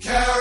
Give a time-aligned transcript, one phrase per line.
[0.00, 0.33] Carol.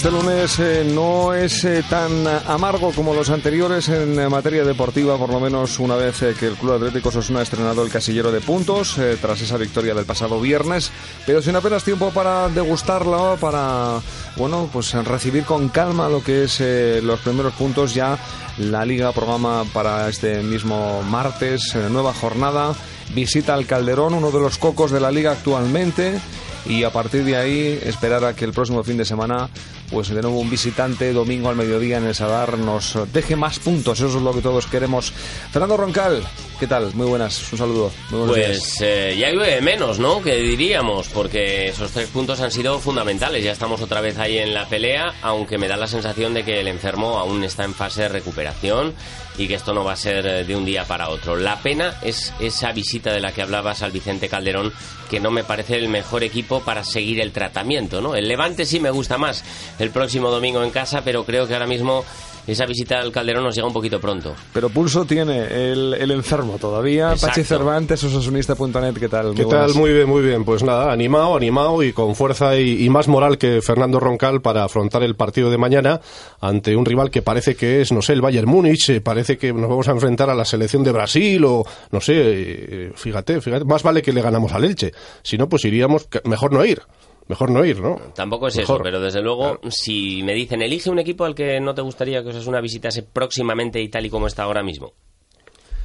[0.00, 5.18] Este lunes eh, no es eh, tan amargo como los anteriores en eh, materia deportiva,
[5.18, 8.40] por lo menos una vez que el Club Atlético Osasuna ha estrenado el casillero de
[8.40, 10.90] puntos tras esa victoria del pasado viernes,
[11.26, 14.00] pero sin apenas tiempo para degustarlo, para
[14.36, 16.62] bueno, pues recibir con calma lo que es
[17.04, 18.18] los primeros puntos ya
[18.56, 22.72] la Liga programa para este mismo martes, nueva jornada,
[23.14, 26.18] visita al Calderón, uno de los cocos de la Liga actualmente
[26.66, 29.50] y a partir de ahí esperar a que el próximo fin de semana
[29.90, 33.98] pues de nuevo un visitante domingo al mediodía en el Sadar nos deje más puntos,
[34.00, 35.12] eso es lo que todos queremos.
[35.50, 36.22] Fernando Roncal,
[36.58, 36.94] ¿qué tal?
[36.94, 37.92] Muy buenas, un saludo.
[38.10, 40.22] pues eh, ya llueve menos, ¿no?
[40.22, 44.54] Que diríamos, porque esos tres puntos han sido fundamentales, ya estamos otra vez ahí en
[44.54, 48.02] la pelea, aunque me da la sensación de que el enfermo aún está en fase
[48.02, 48.94] de recuperación
[49.38, 51.36] y que esto no va a ser eh, de un día para otro.
[51.36, 54.72] La pena es esa visita de la que hablabas al Vicente Calderón,
[55.08, 58.14] que no me parece el mejor equipo para seguir el tratamiento, ¿no?
[58.14, 59.42] El Levante sí me gusta más
[59.80, 62.04] el próximo domingo en casa, pero creo que ahora mismo
[62.46, 64.34] esa visita al Calderón nos llega un poquito pronto.
[64.52, 67.14] Pero pulso tiene el, el enfermo todavía.
[67.20, 69.34] Pachi Cervantes, osasunista.net, ¿qué tal?
[69.34, 69.74] ¿Qué tal?
[69.74, 70.44] Muy bien, muy bien.
[70.44, 75.02] Pues nada, animado, animado y con fuerza y, más moral que Fernando Roncal para afrontar
[75.02, 76.00] el partido de mañana
[76.40, 79.52] ante un rival que parece que es, no sé, el Bayern Múnich, eh, parece que
[79.52, 83.64] nos vamos a enfrentar a la selección de Brasil o, no sé, eh, fíjate, fíjate,
[83.64, 84.92] más vale que le ganamos al Elche.
[85.22, 86.82] Si no, pues iríamos, mejor no ir
[87.30, 87.96] mejor no ir, ¿no?
[88.14, 91.74] Tampoco es eso, pero desde luego, si me dicen, elige un equipo al que no
[91.74, 94.92] te gustaría que una visitase próximamente y tal y como está ahora mismo.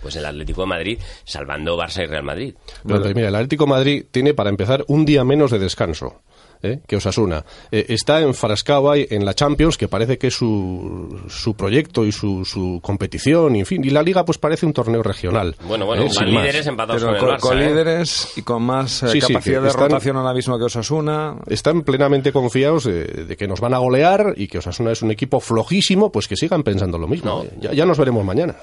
[0.01, 2.55] Pues el Atlético de Madrid, salvando Barça y Real Madrid.
[2.85, 6.21] Pero, mira, el Atlético de Madrid tiene para empezar un día menos de descanso.
[6.65, 6.79] ¿Eh?
[6.87, 7.43] que Osasuna.
[7.71, 12.11] Eh, está enfrascado ahí en la Champions, que parece que es su, su proyecto y
[12.11, 15.55] su, su competición, y, en fin, y la Liga pues parece un torneo regional.
[15.67, 16.25] Bueno, bueno, ¿eh?
[16.25, 20.57] líderes empatados con, el Barça, con líderes y con más capacidad de rotación ahora mismo
[20.57, 21.37] que Osasuna.
[21.47, 25.39] Están plenamente confiados de, que nos van a golear y que Osasuna es un equipo
[25.39, 27.45] flojísimo, pues que sigan pensando lo mismo.
[27.59, 28.55] Ya, ya nos veremos mañana.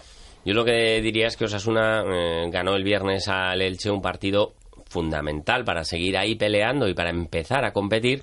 [0.45, 2.03] Yo lo que diría es que Osasuna
[2.51, 4.55] ganó el viernes al Elche un partido
[4.93, 8.23] fundamental para seguir ahí peleando y para empezar a competir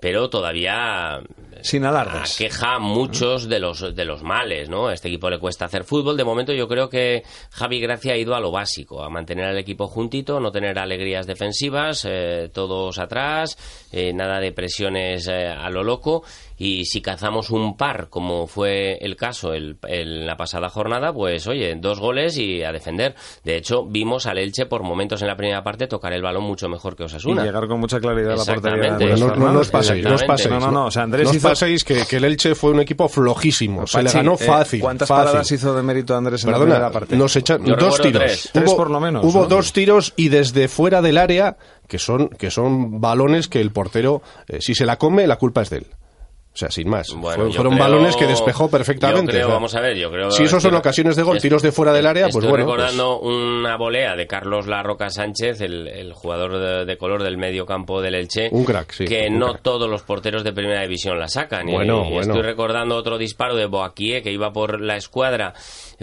[0.00, 1.20] pero todavía
[1.62, 5.64] sin alardes queja muchos de los de los males no a este equipo le cuesta
[5.64, 9.10] hacer fútbol de momento yo creo que Javi Gracia ha ido a lo básico a
[9.10, 13.56] mantener al equipo juntito no tener alegrías defensivas eh, todos atrás
[13.92, 16.24] eh, nada de presiones eh, a lo loco
[16.58, 21.76] y si cazamos un par, como fue el caso en la pasada jornada, pues oye,
[21.76, 23.14] dos goles y a defender.
[23.44, 26.68] De hecho, vimos al Elche por momentos en la primera parte tocar el balón mucho
[26.68, 27.42] mejor que Osasuna.
[27.42, 29.16] Y llegar con mucha claridad a la portería.
[29.16, 30.50] no, no, os paséis, no os paséis.
[30.50, 30.86] No, no, no.
[30.86, 31.47] O sea, Andrés hizo...
[31.50, 33.86] paséis que, que, el Elche fue un equipo flojísimo.
[33.86, 34.80] se le ganó eh, fácil.
[34.80, 35.24] ¿Cuántas fácil.
[35.24, 37.16] paradas hizo de mérito Andrés en la primera parte?
[37.16, 38.50] Nos echan dos tiros.
[38.52, 38.72] Tres.
[38.74, 39.24] por lo menos.
[39.24, 41.56] Hubo dos tiros y desde fuera del área
[41.86, 45.62] que son, que son balones que el portero, eh, si se la come, la culpa
[45.62, 45.86] es de él.
[46.58, 47.06] O sea, sin más.
[47.14, 49.44] fueron, balones que despejó perfectamente.
[49.44, 50.32] vamos a ver, yo creo.
[50.32, 52.64] Si eso son ocasiones de gol, tiros de fuera del área, pues bueno.
[52.64, 58.02] Estoy recordando una volea de Carlos Larroca Sánchez, el, jugador de, color del medio campo
[58.02, 58.48] del Elche.
[58.50, 59.04] Un crack, sí.
[59.04, 61.64] Que no todos los porteros de primera división la sacan.
[61.66, 65.54] Bueno, y, estoy recordando otro disparo de Boaquie que iba por la escuadra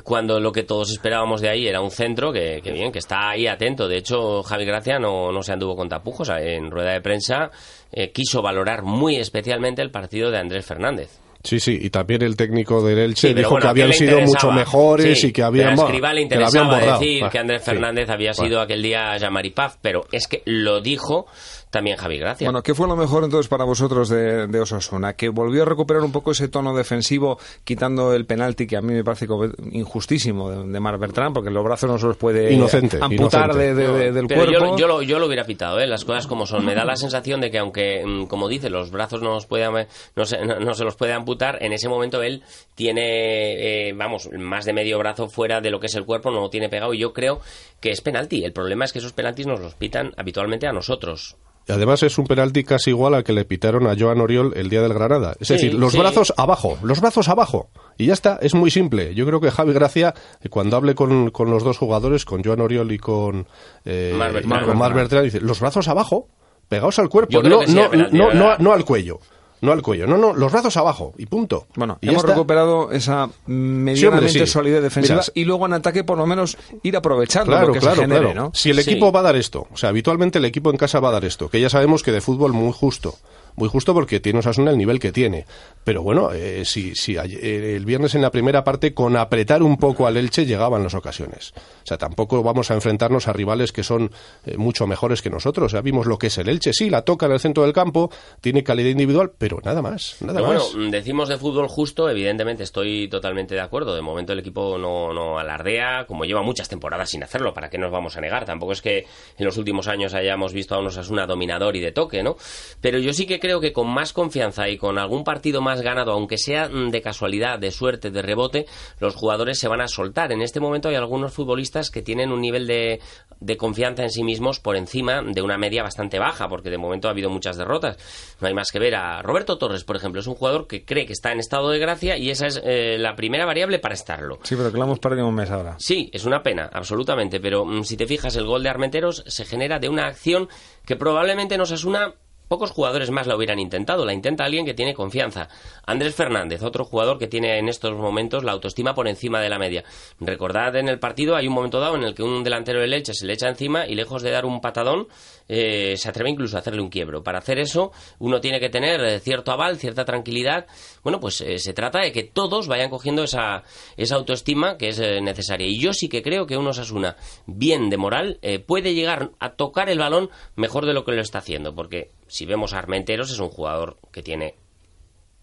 [0.06, 3.46] cuando lo que todos esperábamos de ahí era un centro que, bien, que está ahí
[3.46, 3.90] atento.
[3.90, 6.30] De hecho, Javi Gracia no, no se anduvo con tapujos.
[6.30, 7.52] En rueda de prensa
[7.98, 11.18] eh, quiso valorar muy especialmente el partido de Andrés Fernández.
[11.46, 15.32] Sí, sí, y también el técnico del Elche dijo que habían sido mucho mejores y
[15.32, 15.76] que habían...
[15.76, 20.28] Pero a le interesaba decir que Andrés Fernández había sido aquel día Yamaripaz, pero es
[20.28, 21.28] que lo dijo
[21.76, 22.48] también Javi Gracia.
[22.48, 25.12] Bueno, ¿qué fue lo mejor entonces para vosotros de, de, Osasuna?
[25.12, 28.94] Que volvió a recuperar un poco ese tono defensivo, quitando el penalti que a mí
[28.94, 29.28] me parece
[29.74, 32.58] injustísimo de, Mar Bertrán, porque los brazos no se los puede
[33.02, 34.78] amputar del cuerpo.
[34.78, 35.86] Yo, yo, lo, hubiera pitado, ¿eh?
[35.86, 36.64] las cosas como son.
[36.64, 39.88] Me da la sensación de que, aunque, mm, como dice, los brazos no, los puede,
[40.16, 42.42] no, se, no, se los puede amputar, en ese momento él
[42.76, 46.40] tiene, eh, vamos, más de medio brazo fuera de lo que es el cuerpo, no
[46.40, 47.42] lo tiene pegado, y yo creo
[47.82, 48.46] que es penalti.
[48.46, 51.36] El problema es que esos penaltis nos los pitan habitualmente a nosotros.
[51.68, 54.70] Y además es un penalti casi igual al que le pitaron a Joan Oriol el
[54.70, 55.36] día del Granada.
[55.40, 57.70] Es decir, los brazos abajo, los brazos abajo.
[57.98, 59.16] Y ya está, es muy simple.
[59.16, 62.62] Yo creo que Javi Gracia, eh, cuando hable con, con los dos jugadores, con Joan
[62.62, 63.48] Oriol y con,
[63.84, 66.28] eh, Mar Bertrand, dice, los brazos abajo,
[66.70, 69.20] pegados al cuerpo, no, no, no, no, al cuello.
[69.66, 70.08] No al cuello.
[70.08, 71.68] No, no, los brazos abajo y punto.
[71.76, 72.34] Bueno, y hemos está.
[72.34, 76.96] recuperado esa medianamente Sí, solidez defensiva Mira, y luego en ataque por lo menos ir
[76.96, 78.36] aprovechando Claro, lo que claro, se genere, claro.
[78.46, 78.52] ¿no?
[78.54, 78.92] Si el Sí.
[78.92, 81.26] equipo va a dar esto, o sea, habitualmente el equipo en casa va a dar
[81.26, 83.16] esto, que ya sabemos que de fútbol muy justo.
[83.56, 85.46] Muy justo porque tiene Osasuna el nivel que tiene.
[85.84, 89.64] Pero bueno, eh, si, si ayer- eh, el viernes en la primera parte, con apretar
[89.64, 91.54] un poco al Elche, llegaban las ocasiones.
[91.56, 94.12] O sea, tampoco vamos a enfrentarnos a rivales que son
[94.46, 95.72] eh, mucho mejores que nosotros.
[95.72, 96.74] Ya vimos lo que es el Elche.
[96.74, 98.12] Sí, la toca en el centro del campo,
[98.42, 100.18] tiene calidad individual, pero nada más.
[100.22, 100.76] Nada Pero bueno, más.
[100.76, 103.96] mm, decimos de fútbol justo, evidentemente estoy totalmente de acuerdo.
[103.96, 107.78] De momento el equipo no, no alardea, como lleva muchas temporadas sin hacerlo, ¿para qué
[107.78, 108.44] nos vamos a negar?
[108.46, 109.06] Tampoco es que
[109.38, 112.36] en los últimos años hayamos visto a unos Asuna dominador y de toque, ¿no?
[112.82, 116.14] Pero yo sí que creo que con más confianza y con algún partido más ganado,
[116.14, 118.66] aunque sea mm, de casualidad, de suerte, de rebote,
[119.00, 120.32] los jugadores se van a soltar.
[120.32, 123.00] En este momento hay algunos futbolistas que tienen un nivel de,
[123.40, 127.08] de confianza en sí mismos por encima de una media bastante baja, porque de momento
[127.08, 127.98] ha habido muchas derrotas.
[128.42, 131.06] No hay más que ver a Roberto Torres, por ejemplo, es un jugador que cree
[131.06, 134.40] que está en estado de gracia y esa es eh, la primera variable para estarlo.
[134.42, 135.76] Sí, pero que lo hemos perdido un mes ahora.
[135.78, 139.46] Sí, es una pena, absolutamente, pero mm, si te fijas, el gol de Armenteros se
[139.46, 140.50] genera de una acción
[140.84, 142.16] que probablemente nos asuna.
[142.48, 145.50] Pocos jugadores más la hubieran intentado, la intenta alguien que tiene confianza.
[145.86, 149.60] Andrés Fernández, otro jugador que tiene en estos momentos la autoestima por encima de la
[149.60, 149.84] media.
[150.20, 153.14] Recordad en el partido hay un momento dado en el que un delantero del Elche
[153.14, 155.08] se le echa encima y lejos de dar un patadón
[155.48, 157.24] eh, se atreve incluso a hacerle un quiebro.
[157.24, 160.66] Para hacer eso uno tiene que tener eh, cierto aval, cierta tranquilidad.
[161.04, 163.64] Bueno, pues eh, se trata de que todos vayan cogiendo esa,
[163.98, 165.68] esa autoestima que es necesaria.
[165.68, 167.16] Y yo sí que creo que uno Osasuna,
[167.46, 171.40] bien de moral, puede llegar a tocar el balón mejor de lo que lo está
[171.40, 171.76] haciendo.
[171.76, 174.56] Porque si vemos a Armenteros es un jugador que tiene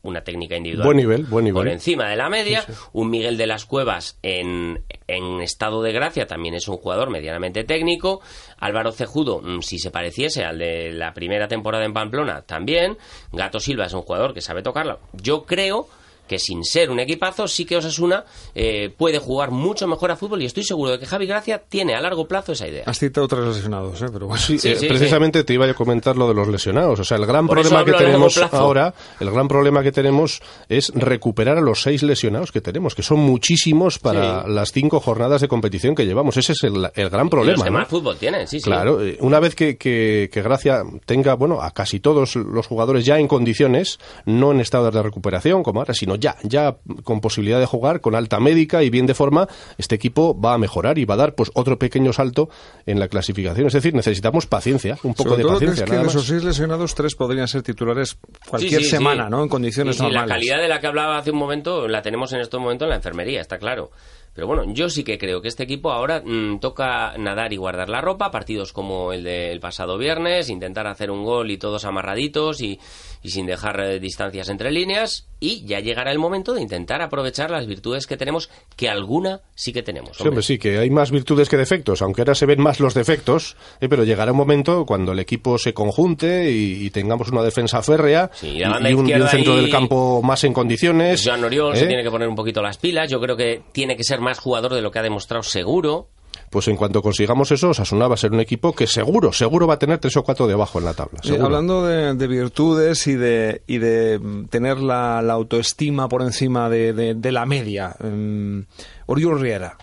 [0.02, 1.62] una técnica individual Buen nivel, buen nivel.
[1.62, 2.64] por encima de la media.
[2.93, 7.64] Un Miguel de las Cuevas en, en estado de gracia también es un jugador medianamente
[7.64, 8.20] técnico.
[8.58, 12.99] Álvaro Cejudo, mm, si se pareciese al de la primera temporada en Pamplona, también.
[13.31, 14.99] Gato Silva es un jugador que sabe tocarla.
[15.12, 15.88] Yo creo
[16.27, 18.25] que sin ser un equipazo, sí que Osasuna
[18.55, 21.95] eh, puede jugar mucho mejor a fútbol y estoy seguro de que Javi Gracia tiene
[21.95, 22.85] a largo plazo esa idea.
[22.87, 24.07] Has citado tres lesionados, ¿eh?
[24.13, 24.41] pero bueno.
[24.43, 27.01] Sí, Sí, eh, sí, precisamente te iba a comentar lo de los lesionados.
[27.01, 30.91] O sea, el gran Por problema que tenemos ahora, el gran problema que tenemos es
[30.95, 34.51] recuperar a los seis lesionados que tenemos, que son muchísimos para Sí.
[34.51, 36.37] las cinco jornadas de competición que llevamos.
[36.37, 37.53] Ese es el, el gran Y problema.
[37.57, 37.79] los que ¿no?
[37.79, 38.65] más fútbol tienen, sí, sí.
[38.65, 43.05] Claro, eh, una vez que, que- que Gracia tenga, bueno, a casi todos los jugadores
[43.05, 47.59] ya en condiciones, no en estado de recuperación como ahora, sino ya, ya con posibilidad
[47.61, 49.49] de jugar, con alta médica y bien de forma,
[49.79, 52.49] este equipo va a mejorar y va a dar pues otro pequeño salto
[52.87, 53.67] en la clasificación.
[53.67, 55.85] Es decir, necesitamos paciencia, un poco Sobre de todo que paciencia.
[55.85, 58.17] es que nada de esos seis lesionados, tres podrían ser titulares
[58.49, 59.31] cualquier Sí, sí, semana, sí.
[59.31, 59.43] ¿no?
[59.43, 60.29] En condiciones Sí, sí, normales.
[60.29, 62.91] La calidad de la que hablaba hace un momento la tenemos en estos momentos en
[62.91, 63.91] la enfermería, está claro.
[64.34, 67.88] Pero bueno, yo sí que creo que este equipo ahora mm, toca nadar y guardar
[67.88, 72.61] la ropa, partidos como el del pasado viernes, intentar hacer un gol y todos amarraditos
[72.62, 72.79] y,
[73.23, 77.50] y sin dejar eh, distancias entre líneas, y ya llegará el momento de intentar aprovechar
[77.50, 80.17] las virtudes que tenemos, que alguna sí que tenemos.
[80.17, 82.94] Sí, hombre, sí, que hay más virtudes que defectos, aunque ahora se ven más los
[82.94, 87.43] defectos, eh, pero llegará un momento cuando el equipo se conjunte y, y tengamos una
[87.43, 91.23] defensa férrea Sí, y, un, y un izquierda centro ahí- del campo más en condiciones.
[91.26, 91.88] Joan Oriol se ¿eh?
[91.88, 94.73] tiene que poner un poquito las pilas, yo creo que tiene que ser más jugador
[94.75, 96.09] de lo que ha demostrado seguro.
[96.49, 99.75] Pues en cuanto consigamos eso, Osasuna va a ser un equipo que seguro, seguro va
[99.75, 101.21] a tener tres o cuatro de abajo en la tabla.
[101.25, 106.23] Eh, hablando de, de virtudes y de, y de mm, tener la, la autoestima por
[106.23, 108.61] encima de, de- de la media, mm,
[109.07, 109.77] Oriol Riera.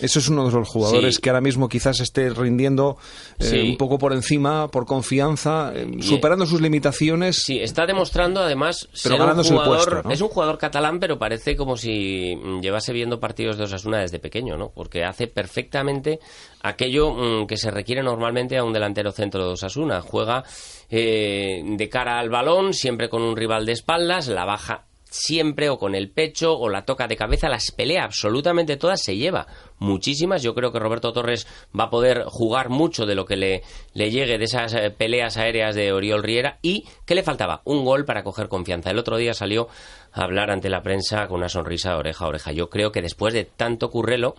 [0.00, 1.20] Eso es uno de los jugadores Sí.
[1.22, 2.96] que ahora mismo quizás esté rindiendo
[3.38, 3.58] eh, Sí.
[3.70, 7.42] un poco por encima, por confianza, eh, superando sus limitaciones.
[7.44, 10.14] Sí, está demostrando además Pero ser ganándose un el jugador, puesto, ¿no?
[10.14, 14.18] es un jugador catalán, pero parece como si mm, llevase viendo partidos de Osasuna desde
[14.18, 14.70] pequeño, ¿no?
[14.74, 16.20] Porque hace perfectamente
[16.62, 20.00] aquello mm, que se requiere normalmente a un delantero centro de Osasuna.
[20.00, 20.44] Juega
[20.90, 25.78] eh, de cara al balón, siempre con un rival de espaldas, la baja siempre o
[25.78, 29.46] con el pecho o la toca de cabeza, las pelea absolutamente todas, se lleva
[29.78, 30.42] muchísimas.
[30.42, 31.46] Yo creo que Roberto Torres
[31.78, 33.62] va a poder jugar mucho de lo que le,
[33.94, 37.62] le llegue de esas eh, peleas aéreas de Oriol Riera y ¿qué le faltaba?
[37.64, 38.90] Un gol para coger confianza.
[38.90, 39.68] El otro día salió
[40.12, 42.52] a hablar ante la prensa con una sonrisa oreja a oreja.
[42.52, 44.34] Yo creo que después de tanto currelo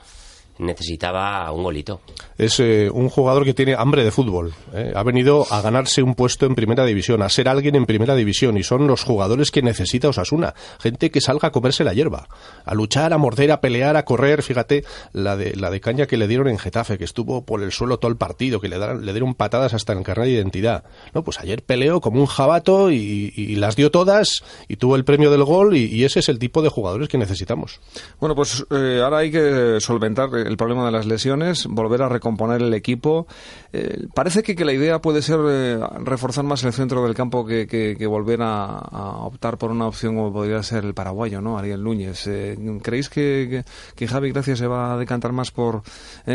[0.59, 2.01] necesitaba un golito.
[2.37, 4.53] Es eh, un jugador que tiene hambre de fútbol.
[4.73, 4.91] ¿eh?
[4.95, 8.57] Ha venido a ganarse un puesto en primera división, a ser alguien en primera división,
[8.57, 10.53] y son los jugadores que necesita Osasuna.
[10.79, 12.27] Gente que salga a comerse la hierba,
[12.65, 14.43] a luchar, a morder, a pelear, a correr.
[14.43, 17.71] Fíjate la de, la de caña que le dieron en Getafe, que estuvo por el
[17.71, 20.33] suelo todo el partido, que le, daron- le dieron patadas hasta en el carnet de
[20.33, 20.83] identidad.
[21.13, 25.03] No, pues ayer peleó como un jabato y, y las dio todas y tuvo el
[25.05, 27.79] premio del gol, y, y ese es el tipo de jugadores que necesitamos.
[28.19, 32.09] Bueno, pues eh, ahora hay que solventar eh, el problema de las lesiones, volver a
[32.09, 33.27] recomponer el equipo.
[33.71, 37.45] Eh, parece que, que, la idea puede ser eh, reforzar más el centro del campo
[37.45, 38.79] que, que, volver a,
[39.25, 41.57] optar por una opción como podría ser el paraguayo, ¿no?
[41.57, 42.25] Ariel Núñez.
[42.27, 43.63] Eh, ¿Creéis que,
[44.07, 45.83] Javi Gracia se va a decantar más por,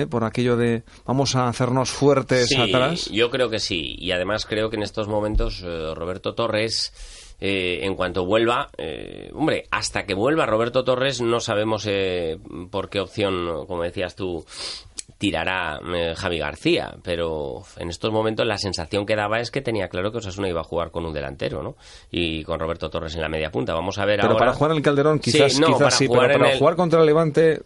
[0.08, 3.10] por aquello de vamos a hacernos fuertes sí, atrás?
[3.10, 3.96] Yo creo que sí.
[3.98, 6.92] Y además creo que en estos momentos Roberto Torres
[7.46, 12.38] eh, en cuanto vuelva, eh, hombre, hasta que vuelva Roberto Torres no sabemos eh,
[12.70, 14.46] por qué opción, como decías tú,
[15.18, 15.78] tirará
[16.16, 20.18] Javi García, pero en estos momentos la sensación que daba es que tenía claro que
[20.18, 21.76] Osasuna iba a jugar con un delantero, ¿no?
[22.10, 23.74] Y con Roberto Torres en la media punta.
[23.74, 24.46] Vamos a ver pero ahora.
[24.46, 27.60] para jugar en el Calderón quizás sí, no, sí pero para jugar contra el Levante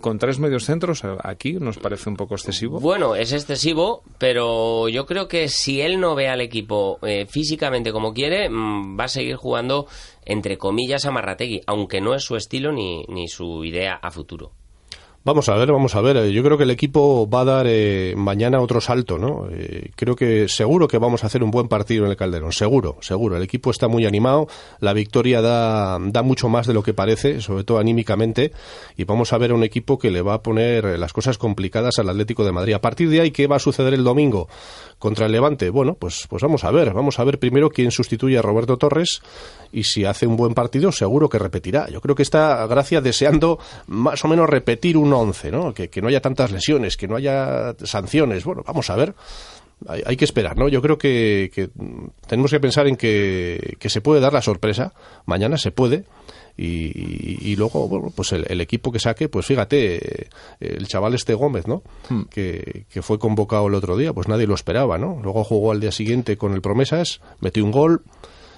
[0.00, 2.80] con tres medios centros aquí nos parece un poco excesivo.
[2.80, 7.92] Bueno, es excesivo, pero yo creo que si él no ve al equipo eh, físicamente
[7.92, 9.86] como quiere, mm, va a seguir jugando
[10.24, 14.52] entre comillas a Marrategui, aunque no es su estilo ni, ni su idea a futuro.
[15.26, 16.28] Vamos a ver, vamos a ver.
[16.28, 19.48] Yo creo que el equipo va a dar eh, mañana otro salto, ¿no?
[19.50, 22.98] Eh, creo que seguro que vamos a hacer un buen partido en el Calderón, seguro,
[23.00, 23.34] seguro.
[23.34, 24.48] El equipo está muy animado,
[24.80, 28.52] la victoria da, da mucho más de lo que parece, sobre todo anímicamente,
[28.98, 31.98] y vamos a ver a un equipo que le va a poner las cosas complicadas
[31.98, 32.74] al Atlético de Madrid.
[32.74, 34.46] A partir de ahí, ¿qué va a suceder el domingo
[34.98, 35.70] contra el Levante?
[35.70, 39.22] Bueno, pues, pues vamos a ver, vamos a ver primero quién sustituye a Roberto Torres
[39.72, 41.88] y si hace un buen partido, seguro que repetirá.
[41.88, 45.74] Yo creo que está Gracia deseando más o menos repetir un 11, ¿no?
[45.74, 48.44] Que, no haya tantas lesiones, que no haya sanciones.
[48.44, 49.14] Bueno, vamos a ver.
[49.86, 50.68] Hay, que esperar, ¿no?
[50.68, 51.70] Yo creo que,
[52.26, 54.94] tenemos que pensar en que, se puede dar la sorpresa.
[55.26, 56.04] Mañana se puede.
[56.56, 60.28] Y, luego, bueno, pues el, equipo que saque, pues fíjate,
[60.60, 61.82] el chaval este Gómez, ¿no?
[62.08, 62.22] Hmm.
[62.30, 65.18] Que, que, fue convocado el otro día, pues nadie lo esperaba, ¿no?
[65.22, 68.02] Luego jugó al día siguiente con el Promesas, metió un gol,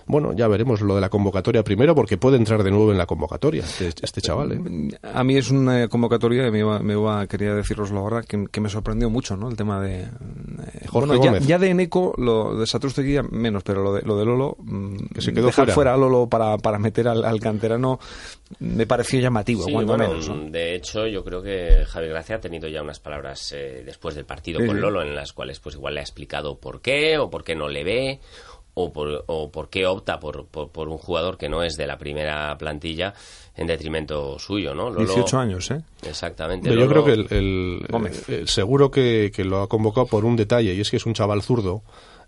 [0.06, 3.06] bueno, ya veremos lo de la convocatoria primero, porque puede entrar de nuevo en la
[3.06, 4.52] convocatoria este, este chaval.
[4.52, 4.98] ¿eh?
[5.02, 8.68] A mí es una convocatoria, me iba, me iba quería deciroslo ahora, que, que, me
[8.68, 9.48] sorprendió mucho, ¿no?
[9.48, 10.02] El tema de...
[10.02, 11.46] Eh, Jorge Gómez.
[11.46, 14.56] Ya, de Eneco, lo de Satrustegui menos, pero lo de, lo de Lolo...
[14.60, 15.94] Mm, que se quedó dejar fuera.
[15.94, 17.98] a Lolo para, para meter al, canterano
[18.60, 20.30] me pareció llamativo, menos.
[20.52, 24.24] De hecho, yo creo que Javi Gracia ha tenido ya unas palabras eh, después del
[24.24, 27.42] partido con Lolo en las cuales pues igual le ha explicado por qué o por
[27.42, 28.20] qué no le ve
[28.78, 31.96] o por, o por qué opta por, por, un jugador que no es de la
[31.96, 33.14] primera plantilla
[33.56, 34.94] en detrimento suyo, ¿no?
[34.94, 35.80] 18 años, ¿eh?
[36.02, 36.68] Exactamente.
[36.74, 40.98] yo creo que el, seguro que, lo ha convocado por un detalle, y es que
[40.98, 41.80] es un chaval zurdo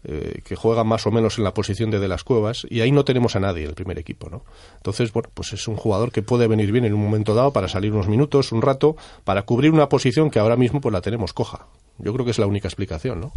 [0.05, 2.93] eh, que juega más o menos en la posición de De las Cuevas, y ahí
[2.93, 4.43] no tenemos a nadie en el primer equipo, ¿no?
[4.76, 7.69] Entonces, bueno, pues es un jugador que puede venir bien en un momento dado para
[7.69, 11.35] salir unos minutos, un rato, para cubrir una posición que ahora mismo pues la tenemos
[11.35, 11.67] coja.
[11.99, 13.33] Yo creo que es la única explicación, ¿no?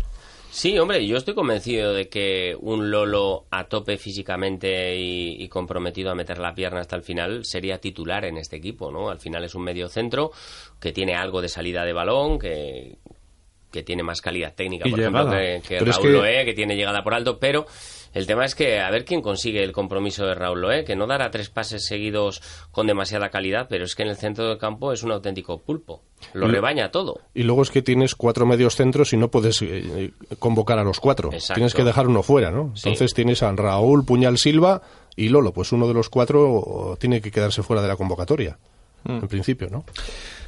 [0.52, 6.16] Sí, hombre, yo estoy convencido de que un Lolo a tope físicamente y, comprometido a
[6.16, 9.10] meter la pierna hasta el final sería titular en este equipo, ¿no?
[9.10, 10.32] Al final es un medio centro
[10.80, 12.98] que tiene algo de salida de balón, que,
[13.72, 17.40] que tiene más calidad técnica, por ejemplo, que, Raúl Loé, que tiene llegada por alto,
[17.40, 17.66] pero
[18.14, 21.08] el tema es que a ver quién consigue el compromiso de Raúl Loé, que no
[21.08, 22.42] dará tres pases seguidos
[22.72, 26.02] con demasiada calidad, pero es que en el centro del campo es un auténtico pulpo.
[26.34, 27.20] Lo rebaña todo.
[27.34, 31.00] Y luego es que tienes cuatro medios centros y no puedes eh, convocar a los
[31.00, 31.30] cuatro.
[31.54, 32.74] Tienes que dejar uno fuera, ¿no?
[32.76, 34.82] Entonces tienes a Raúl, Puñal Silva
[35.16, 35.52] y Lolo.
[35.54, 38.58] Pues uno de los cuatro tiene que quedarse fuera de la convocatoria.
[39.04, 39.18] Mm.
[39.18, 39.84] En principio, ¿no?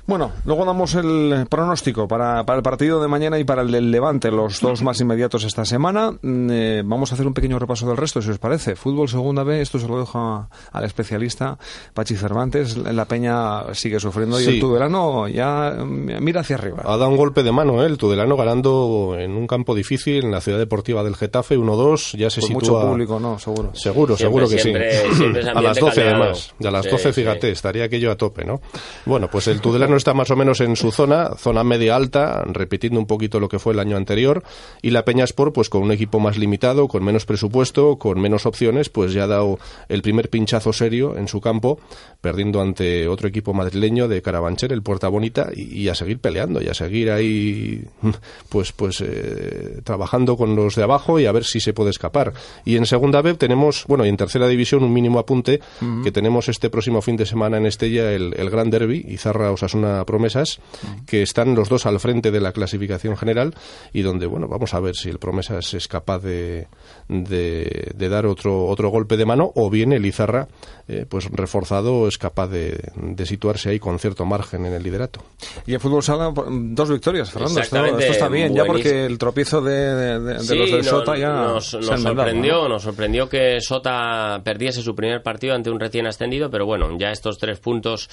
[0.05, 4.31] Bueno, luego damos el pronóstico para, el partido de mañana y para el del Levante,
[4.31, 6.11] los dos más inmediatos esta semana.
[6.21, 8.75] Mm, eh, vamos a hacer un pequeño repaso del resto, si os parece.
[8.75, 11.57] Fútbol segunda vez, esto se lo dejo al especialista
[11.93, 12.75] Pachi Cervantes.
[12.75, 16.83] La Peña sigue sufriendo y el Tudelano ya mm, mira hacia arriba.
[16.83, 17.85] Ha dado un golpe de mano ¿eh?
[17.85, 22.17] el Tudelano ganando en un campo difícil en la ciudad deportiva del Getafe 1-2.
[22.17, 22.55] Ya se sitúa.
[22.55, 23.39] mucho público, ¿no?
[23.39, 23.71] Seguro.
[23.73, 24.73] Seguro, seguro que sí.
[25.55, 26.53] a las 12 además.
[26.59, 28.59] Y a las 12, fíjate, estaría aquello a tope, ¿no?
[29.05, 32.99] Bueno, pues el Tudelano está más o menos en su zona, zona media alta, repitiendo
[32.99, 34.43] un poquito lo que fue el año anterior,
[34.81, 38.45] y la Peña Sport, pues con un equipo más limitado, con menos presupuesto, con menos
[38.45, 39.59] opciones, pues ya ha dado
[39.89, 41.79] el primer pinchazo serio en su campo,
[42.21, 46.67] perdiendo ante otro equipo madrileño de Carabancher, el Puerta Bonita, y, a seguir peleando, y
[46.67, 47.83] a seguir ahí,
[48.49, 52.33] pues, pues eh, trabajando con los de abajo y a ver si se puede escapar.
[52.65, 55.59] Y en segunda vez tenemos, bueno, y en tercera división un mínimo apunte,
[56.03, 59.82] que tenemos este próximo fin de semana en Estella el, el Gran Derby, Izarra Osasuna
[60.05, 60.59] Promesas,
[61.07, 63.53] que están los dos al frente de la clasificación general
[63.93, 66.67] y donde, bueno, vamos a ver si el Promesas es capaz de,
[67.07, 70.47] de, dar otro, otro golpe de mano o bien el Izarra,
[70.87, 72.77] eh, pues reforzado, es capaz de,
[73.25, 75.21] situarse ahí con cierto margen en el liderato.
[75.65, 77.61] Y el fútbol sala, dos victorias, Fernando.
[77.61, 82.83] Esto, está bien, ya porque el tropiezo de, los de Sota ya nos, sorprendió, nos
[82.83, 87.37] sorprendió que Sota perdiese su primer partido ante un recién ascendido, pero bueno, ya estos
[87.37, 88.09] tres puntos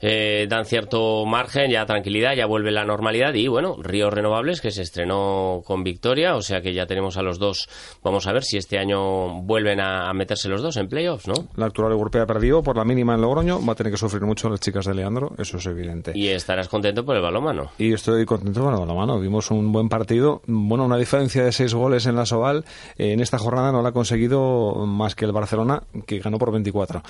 [0.00, 4.60] eh, dan cierto cierto margen, ya tranquilidad, ya vuelve la normalidad y bueno, Ríos Renovables
[4.60, 7.68] que se estrenó con victoria, o sea que ya tenemos a los dos,
[8.02, 11.34] vamos a ver si este año vuelven a, meterse los dos en playoffs, ¿no?
[11.56, 14.48] La actual europea perdió por la mínima en Logroño, va a tener que sufrir mucho
[14.48, 16.12] las chicas de Leandro, eso es evidente.
[16.14, 17.70] Y estarás contento por el balómano.
[17.78, 21.74] Y estoy contento por el balómano, vimos un buen partido, bueno, una diferencia de seis
[21.74, 22.64] goles en la Soval,
[22.96, 27.02] en esta jornada no la ha conseguido más que el Barcelona, que ganó por 24.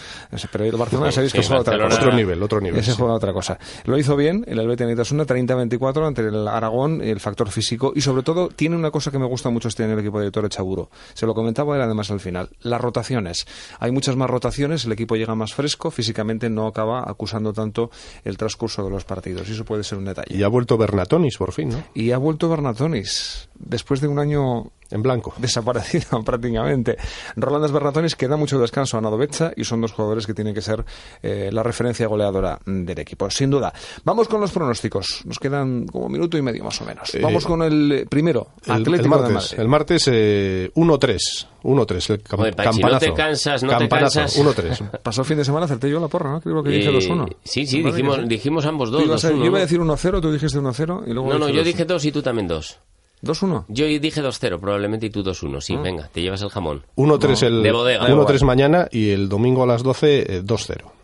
[0.51, 1.97] Pero el Barcelona sabéis que juega otra cosa.
[1.97, 2.81] Otro nivel, otro nivel.
[2.81, 3.59] Ese juega otra cosa.
[3.95, 8.25] Lo hizo bien el Helvetia Nitasuna, 30-24 entre el Aragón, el factor físico y sobre
[8.25, 10.91] todo tiene una cosa que me gusta mucho este año el equipo de Torre Chaburo.
[11.13, 12.51] Se lo comentaba él además al final.
[12.63, 13.47] Las rotaciones.
[13.79, 17.93] Hay muchas más rotaciones, el equipo llega más fresco, físicamente no acaba acusando tanto
[18.25, 19.49] el transcurso de los partidos.
[19.49, 20.37] Y eso puede ser un detalle.
[20.37, 21.85] Y ha vuelto Bernatonis por fin, ¿no?
[21.95, 23.49] Y ha vuelto Bernatonis.
[23.55, 25.35] Después de un año en blanco.
[25.39, 26.97] Desaparecido prácticamente.
[27.37, 30.55] Rolandas Berratones que da mucho descanso a Nado Becha y son dos jugadores que tienen
[30.55, 30.85] que ser
[31.23, 33.73] eh, la referencia goleadora del equipo, sin duda.
[34.05, 35.23] Vamos con los pronósticos.
[35.25, 37.15] Nos quedan como un minuto y medio más o menos.
[37.15, 41.19] Eh, Vamos con el primero, Atlético el, martes, El martes 1-3.
[41.65, 42.11] 1-3.
[42.11, 42.23] El
[42.55, 42.81] campanazo.
[42.81, 44.39] no te cansas, no te cansas.
[44.39, 45.01] 1-3.
[45.03, 46.41] Pasó el fin de semana, acerté yo la porra, ¿no?
[46.41, 47.31] Creo que dije 2-1.
[47.31, 49.23] Eh, sí, sí, dijimos, dijimos ambos 2.
[49.23, 51.33] yo iba a decir 1-0, tú dijiste 1-0 y luego...
[51.33, 52.79] No, no, yo dije 2 y tú también 2.
[53.25, 53.65] 2-1.
[53.69, 55.61] Yo dije 2-0 probablemente y tú 2-1.
[55.61, 55.83] Sí, ah.
[55.83, 56.85] venga, te llevas el jamón.
[56.97, 58.09] 1-3 el de bodega.
[58.09, 60.95] 1-3 mañana y el domingo a las 12 2-0.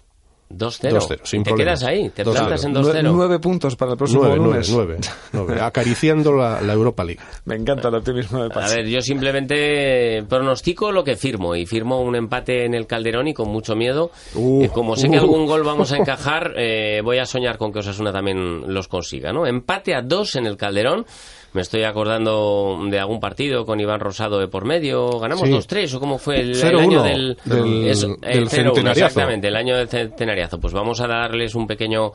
[0.50, 1.20] 2-0.
[1.22, 2.10] sin ¿Te quedas ahí?
[2.10, 3.12] ¿Te plantas en 2-0?
[3.12, 4.70] 9 puntos para el próximo 9, lunes.
[4.70, 4.98] 9,
[5.32, 7.20] 9, Acariciando la, la, Europa League.
[7.44, 8.72] Me encanta el optimismo de Paz.
[8.72, 11.54] A ver, yo simplemente pronostico lo que firmo.
[11.54, 14.10] Y firmo un empate en el Calderón y con mucho miedo.
[14.34, 15.12] Uh, eh, como sé uh.
[15.12, 18.88] que algún gol vamos a encajar, eh, voy a soñar con que Osasuna también los
[18.88, 19.32] consiga.
[19.32, 19.46] ¿no?
[19.46, 21.06] Empate a 2 en el Calderón.
[21.52, 25.18] Me estoy acordando de algún partido con Iván Rosado de por medio.
[25.18, 29.06] ¿Ganamos 2-3 o cómo fue el, año del, del, centenariazo?
[29.06, 30.60] Exactamente, el año del centenariazo.
[30.60, 32.12] Pues vamos a darles un pequeño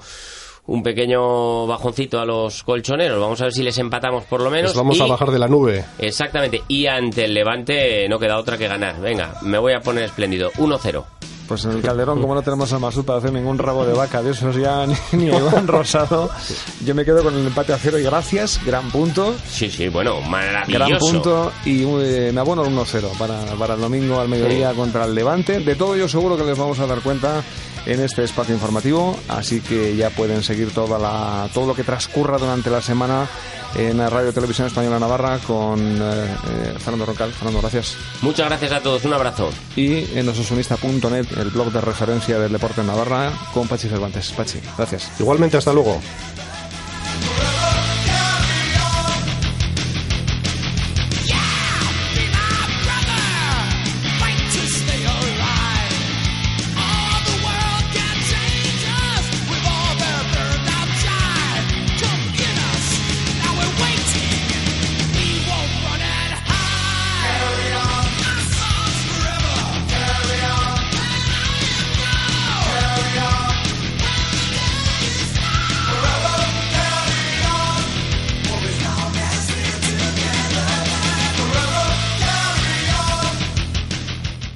[0.67, 3.19] un pequeño bajoncito a los colchoneros.
[3.19, 4.73] Vamos a ver si les empatamos por lo menos.
[4.73, 5.85] vamos a bajar de la nube.
[5.99, 6.61] Exactamente.
[6.67, 8.99] Y ante el Levante no queda otra que ganar.
[8.99, 10.51] Venga, me voy a poner espléndido.
[10.53, 11.03] 1-0.
[11.47, 14.23] Pues en el Calderón, como no tenemos a Masud para hacer ningún rabo de vaca
[14.23, 16.29] de esos ya, ni, a Iván Rosado,
[16.83, 19.35] yo me quedo con el empate a cero y gracias, gran punto.
[19.47, 20.85] Sí, sí, bueno, maravilloso.
[20.85, 25.05] Gran punto y eh, me abono el 1-0 para, para el domingo al mediodía contra
[25.05, 25.59] el Levante.
[25.59, 27.43] De todo yo seguro que les vamos a dar cuenta
[27.85, 32.37] en este espacio informativo, así que ya pueden seguir toda la, todo lo que transcurra
[32.37, 33.27] durante la semana
[33.75, 37.31] en la Radio Televisión Española Navarra con eh, eh, Fernando Roncal.
[37.31, 37.97] Fernando, gracias.
[38.21, 39.49] Muchas gracias a todos, un abrazo.
[39.75, 44.31] Y en osasunista.net, el blog de referencia del deporte en Navarra, con Pachi Cervantes.
[44.31, 45.11] Pachi, gracias.
[45.19, 45.99] Igualmente, hasta luego.